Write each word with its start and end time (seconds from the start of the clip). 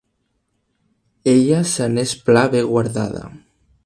Ella 1.33 1.59
se 1.73 1.89
n'és 1.97 2.15
pla 2.31 2.47
bé 2.57 2.65
guardada. 2.71 3.23